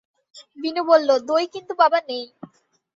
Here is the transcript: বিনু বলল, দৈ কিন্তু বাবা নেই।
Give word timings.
বিনু 0.57 0.81
বলল, 0.89 1.09
দৈ 1.27 1.43
কিন্তু 1.53 1.73
বাবা 1.81 1.99
নেই। 2.09 2.23